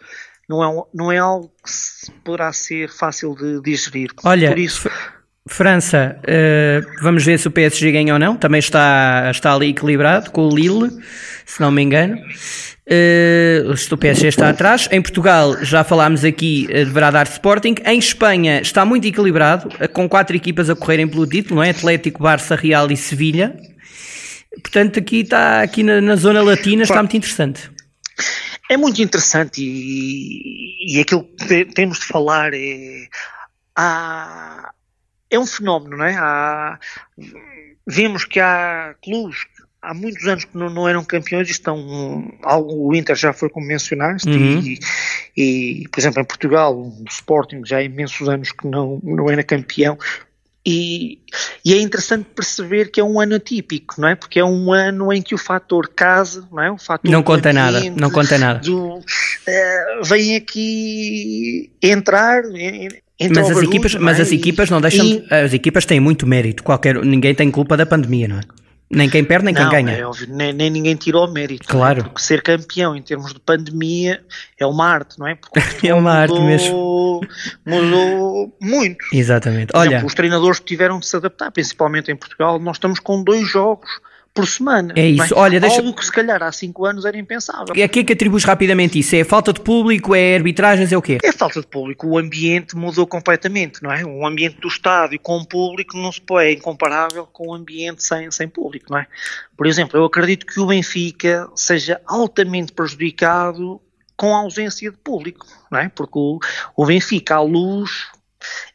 não 0.48 0.64
é, 0.64 0.84
não 0.92 1.12
é 1.12 1.18
algo 1.18 1.52
que 1.62 2.12
poderá 2.24 2.52
ser 2.52 2.90
fácil 2.90 3.36
de 3.36 3.60
digerir. 3.60 4.10
Olha, 4.24 4.48
Por 4.48 4.58
isso, 4.58 4.90
França, 5.48 6.16
uh, 6.22 7.02
vamos 7.02 7.24
ver 7.24 7.38
se 7.38 7.48
o 7.48 7.50
PSG 7.50 7.92
ganha 7.92 8.12
ou 8.12 8.18
não. 8.18 8.36
Também 8.36 8.58
está, 8.58 9.28
está 9.30 9.54
ali 9.54 9.70
equilibrado 9.70 10.30
com 10.30 10.48
o 10.48 10.54
Lille, 10.54 10.90
se 11.44 11.60
não 11.60 11.70
me 11.70 11.82
engano. 11.82 12.16
Uh, 12.86 13.72
o 13.92 13.96
PSG 13.96 14.28
está 14.28 14.50
atrás. 14.50 14.88
Em 14.90 15.02
Portugal, 15.02 15.56
já 15.62 15.82
falámos 15.82 16.24
aqui, 16.24 16.66
uh, 16.70 16.84
deverá 16.84 17.10
dar 17.10 17.26
Sporting. 17.26 17.74
Em 17.84 17.98
Espanha 17.98 18.60
está 18.60 18.84
muito 18.84 19.06
equilibrado, 19.06 19.68
com 19.92 20.08
quatro 20.08 20.36
equipas 20.36 20.70
a 20.70 20.76
correrem 20.76 21.08
pelo 21.08 21.26
título, 21.26 21.56
não 21.56 21.62
é? 21.62 21.70
Atlético, 21.70 22.22
Barça, 22.22 22.54
Real 22.54 22.90
e 22.90 22.96
Sevilha. 22.96 23.54
Portanto, 24.62 24.98
aqui 24.98 25.20
está 25.20 25.62
aqui 25.62 25.82
na, 25.82 26.00
na 26.00 26.16
zona 26.16 26.42
latina 26.42 26.82
está 26.82 26.96
muito 26.96 27.16
interessante. 27.16 27.70
É 28.68 28.76
muito 28.76 29.00
interessante 29.00 29.62
e, 29.62 30.96
e 30.96 31.00
aquilo 31.00 31.24
que 31.24 31.64
temos 31.66 32.00
de 32.00 32.04
falar 32.04 32.52
é 32.52 33.08
há, 33.74 34.70
é 35.30 35.38
um 35.38 35.46
fenómeno, 35.46 35.96
não 35.96 36.04
é? 36.04 36.14
Há, 36.16 36.78
vemos 37.86 38.24
que 38.24 38.40
há 38.40 38.94
clubes 39.02 39.46
há 39.80 39.94
muitos 39.94 40.26
anos 40.26 40.44
que 40.44 40.56
não, 40.56 40.70
não 40.70 40.88
eram 40.88 41.04
campeões 41.04 41.48
e 41.48 41.52
estão. 41.52 41.78
O 42.44 42.94
Inter 42.94 43.16
já 43.16 43.32
foi 43.32 43.48
como 43.48 43.66
mencionaste, 43.66 44.28
uhum. 44.28 44.60
e, 44.60 44.78
e, 45.36 45.88
por 45.88 46.00
exemplo, 46.00 46.20
em 46.20 46.24
Portugal, 46.24 46.76
o 46.76 47.04
Sporting 47.08 47.62
já 47.64 47.78
há 47.78 47.82
imensos 47.82 48.28
anos 48.28 48.52
que 48.52 48.66
não, 48.66 49.00
não 49.02 49.30
era 49.30 49.42
campeão. 49.42 49.98
E, 50.66 51.20
e, 51.64 51.72
é 51.72 51.80
interessante 51.80 52.26
perceber 52.34 52.90
que 52.90 53.00
é 53.00 53.04
um 53.04 53.18
ano 53.18 53.36
atípico, 53.36 53.94
não 53.98 54.08
é? 54.08 54.14
Porque 54.14 54.38
é 54.38 54.44
um 54.44 54.70
ano 54.70 55.10
em 55.12 55.22
que 55.22 55.34
o 55.34 55.38
fator 55.38 55.88
casa, 55.88 56.46
não 56.52 56.62
é? 56.62 56.70
O 56.70 56.76
fator 56.76 57.10
não 57.10 57.22
conta 57.22 57.52
nada, 57.54 57.80
não 57.96 58.10
conta 58.10 58.36
nada. 58.36 58.58
Do, 58.58 58.96
uh, 58.98 59.02
vem 60.04 60.36
aqui 60.36 61.72
entrar, 61.80 62.42
mas 63.20 63.50
as, 63.50 63.62
equipas, 63.62 63.94
mas 63.96 64.20
as 64.20 64.32
equipas 64.32 64.70
não 64.70 64.80
deixam. 64.80 65.04
E... 65.04 65.26
As 65.30 65.52
equipas 65.52 65.84
têm 65.84 65.98
muito 65.98 66.26
mérito. 66.26 66.62
Qualquer, 66.62 67.04
ninguém 67.04 67.34
tem 67.34 67.50
culpa 67.50 67.76
da 67.76 67.84
pandemia, 67.84 68.28
não 68.28 68.38
é? 68.38 68.42
Nem 68.90 69.10
quem 69.10 69.22
perde, 69.22 69.44
nem 69.44 69.54
não, 69.54 69.68
quem 69.68 69.84
ganha. 69.84 69.98
É 69.98 70.06
óbvio, 70.06 70.26
nem, 70.30 70.50
nem 70.52 70.70
ninguém 70.70 70.96
tirou 70.96 71.26
o 71.26 71.30
mérito. 71.30 71.68
É? 71.68 71.70
Claro. 71.70 72.04
Porque 72.04 72.22
ser 72.22 72.42
campeão 72.42 72.96
em 72.96 73.02
termos 73.02 73.34
de 73.34 73.40
pandemia 73.40 74.22
é 74.58 74.64
uma 74.64 74.86
arte, 74.86 75.18
não 75.18 75.26
é? 75.26 75.36
É 75.84 75.92
uma 75.92 76.22
mudou, 76.22 76.36
arte 76.36 76.40
mesmo. 76.40 77.20
Mudou 77.66 78.56
muito. 78.60 79.04
Exatamente. 79.12 79.72
Olha, 79.74 79.88
exemplo, 79.88 80.06
os 80.06 80.14
treinadores 80.14 80.60
tiveram 80.60 80.98
de 80.98 81.06
se 81.06 81.16
adaptar, 81.16 81.50
principalmente 81.50 82.10
em 82.10 82.16
Portugal. 82.16 82.58
Nós 82.58 82.76
estamos 82.76 82.98
com 82.98 83.22
dois 83.22 83.46
jogos 83.46 83.90
por 84.38 84.46
semana. 84.46 84.94
É 84.94 85.04
isso. 85.04 85.34
Bem, 85.34 85.42
Olha, 85.42 85.58
deixa... 85.58 85.80
Algo 85.80 85.92
que 85.92 86.04
se 86.04 86.12
calhar 86.12 86.40
há 86.40 86.52
5 86.52 86.86
anos 86.86 87.04
era 87.04 87.18
impensável. 87.18 87.74
E 87.74 87.82
a 87.82 87.88
que 87.88 87.98
é 87.98 88.04
que 88.04 88.12
atribuis 88.12 88.44
rapidamente 88.44 88.96
isso? 88.96 89.16
É 89.16 89.24
falta 89.24 89.52
de 89.52 89.60
público? 89.60 90.14
É 90.14 90.36
arbitragens? 90.36 90.92
É 90.92 90.96
o 90.96 91.02
quê? 91.02 91.18
É 91.24 91.32
falta 91.32 91.60
de 91.60 91.66
público. 91.66 92.06
O 92.06 92.16
ambiente 92.16 92.76
mudou 92.76 93.04
completamente, 93.04 93.82
não 93.82 93.90
é? 93.90 94.04
O 94.04 94.24
ambiente 94.24 94.60
do 94.60 94.68
estádio 94.68 95.18
com 95.18 95.44
público 95.44 95.96
não 95.96 96.12
se 96.12 96.20
pode, 96.20 96.46
é 96.46 96.52
incomparável 96.52 97.26
com 97.26 97.48
o 97.48 97.54
ambiente 97.54 98.04
sem, 98.04 98.30
sem 98.30 98.48
público, 98.48 98.86
não 98.90 98.98
é? 98.98 99.08
Por 99.56 99.66
exemplo, 99.66 99.98
eu 99.98 100.04
acredito 100.04 100.46
que 100.46 100.60
o 100.60 100.66
Benfica 100.66 101.48
seja 101.56 102.00
altamente 102.06 102.72
prejudicado 102.72 103.80
com 104.16 104.36
a 104.36 104.38
ausência 104.38 104.88
de 104.88 104.96
público, 104.98 105.44
não 105.68 105.80
é? 105.80 105.88
Porque 105.88 106.16
o, 106.16 106.38
o 106.76 106.86
Benfica, 106.86 107.34
à 107.34 107.40
luz, 107.40 108.06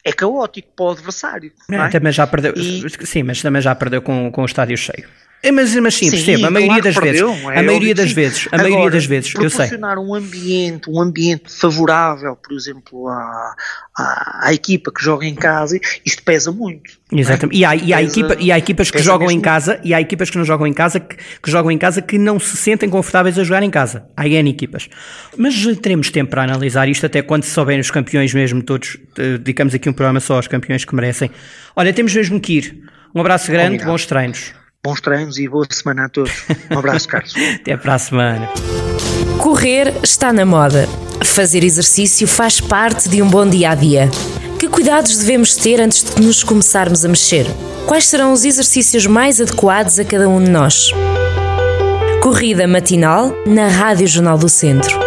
é 0.03 0.11
caótico 0.11 0.69
para 0.75 0.85
o 0.85 0.89
adversário. 0.91 1.51
Não, 1.69 1.85
é? 1.85 1.89
Também 1.89 2.11
já 2.11 2.27
perdeu, 2.27 2.53
e... 2.55 2.83
sim, 3.05 3.23
mas 3.23 3.41
também 3.41 3.61
já 3.61 3.73
perdeu 3.73 4.01
com, 4.01 4.31
com 4.31 4.41
o 4.41 4.45
estádio 4.45 4.77
cheio. 4.77 5.07
É, 5.43 5.51
mas, 5.51 5.75
mas 5.75 5.95
sim, 5.95 6.05
sim 6.05 6.11
percebo, 6.11 6.45
a 6.45 6.49
maioria 6.49 6.81
claro 6.81 6.83
das 6.83 6.95
perdeu, 6.95 7.27
vezes. 7.27 7.49
É 7.49 7.59
a 7.59 7.63
maioria 7.63 7.93
das 7.93 8.11
vezes, 8.13 8.47
a 8.49 8.55
Agora, 8.55 8.69
maioria 8.69 8.91
das 8.91 9.05
vezes, 9.05 9.33
eu 9.35 9.41
sei. 9.41 9.67
Proporcionar 9.67 9.99
um 9.99 10.15
ambiente, 10.15 10.89
um 10.89 11.01
ambiente 11.01 11.51
favorável, 11.51 12.37
por 12.37 12.53
exemplo, 12.55 13.09
à, 13.09 13.53
à, 13.93 14.47
à, 14.47 14.53
equipa 14.53 14.89
que 14.89 15.03
joga 15.03 15.25
em 15.25 15.35
casa, 15.35 15.77
isto 16.05 16.23
pesa 16.23 16.49
muito. 16.49 16.91
É? 17.11 17.19
Exatamente. 17.19 17.57
É? 17.57 17.59
E, 17.59 17.65
há, 17.65 17.75
e, 17.75 17.93
há 17.93 17.97
pesa, 17.97 18.09
equipa, 18.09 18.37
e 18.39 18.51
há 18.53 18.57
equipas 18.57 18.89
que 18.89 18.99
jogam 18.99 19.29
em 19.29 19.41
casa, 19.41 19.81
e 19.83 19.93
há 19.93 19.99
equipas 19.99 20.29
que 20.29 20.37
não 20.37 20.45
jogam 20.45 20.65
em 20.65 20.73
casa, 20.73 21.01
que, 21.01 21.17
que, 21.17 21.51
jogam 21.51 21.69
em 21.71 21.77
casa 21.77 22.01
que 22.01 22.17
não 22.17 22.39
se 22.39 22.55
sentem 22.55 22.89
confortáveis 22.89 23.37
a 23.37 23.43
jogar 23.43 23.63
em 23.63 23.69
casa. 23.69 24.05
Há 24.15 24.25
N 24.25 24.49
equipas. 24.49 24.87
Mas 25.35 25.61
teremos 25.81 26.09
tempo 26.09 26.31
para 26.31 26.43
analisar 26.43 26.87
isto 26.87 27.05
até 27.05 27.21
quando 27.21 27.43
se 27.43 27.51
souberem 27.51 27.81
os 27.81 27.91
campeões 27.91 28.33
mesmo 28.33 28.63
todos. 28.63 28.97
Eh, 29.17 29.37
dedicamos 29.37 29.75
aqui 29.75 29.89
um 29.89 29.92
programa 29.93 30.19
só 30.19 30.35
aos 30.35 30.47
campeões 30.47 30.85
que 30.85 30.95
merecem. 30.95 31.31
Olha, 31.75 31.93
temos 31.93 32.13
mesmo 32.13 32.39
que 32.39 32.53
ir. 32.57 32.83
Um 33.13 33.21
abraço 33.21 33.51
grande, 33.51 33.75
Obrigado. 33.75 33.89
bons 33.91 34.05
treinos 34.05 34.53
bons 34.85 34.99
treinos 34.99 35.37
e 35.37 35.47
boa 35.47 35.65
semana 35.69 36.05
a 36.05 36.09
todos. 36.09 36.43
Um 36.69 36.77
abraço, 36.77 37.07
Carlos. 37.07 37.33
Até 37.55 37.77
para 37.77 37.93
a 37.93 37.99
semana. 37.99 38.49
Correr 39.39 39.93
está 40.03 40.33
na 40.33 40.45
moda. 40.45 40.89
Fazer 41.23 41.63
exercício 41.63 42.27
faz 42.27 42.59
parte 42.59 43.07
de 43.07 43.21
um 43.21 43.29
bom 43.29 43.47
dia 43.47 43.69
a 43.69 43.75
dia. 43.75 44.09
Que 44.59 44.67
cuidados 44.67 45.17
devemos 45.17 45.55
ter 45.55 45.79
antes 45.79 46.03
de 46.03 46.21
nos 46.21 46.43
começarmos 46.43 47.05
a 47.05 47.07
mexer? 47.07 47.45
Quais 47.87 48.05
serão 48.07 48.33
os 48.33 48.43
exercícios 48.43 49.05
mais 49.05 49.39
adequados 49.39 49.99
a 49.99 50.03
cada 50.03 50.27
um 50.27 50.43
de 50.43 50.49
nós? 50.49 50.91
Corrida 52.21 52.67
matinal 52.67 53.33
na 53.45 53.67
Rádio 53.69 54.07
Jornal 54.07 54.37
do 54.37 54.49
Centro. 54.49 55.02